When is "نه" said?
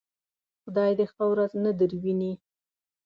1.63-1.71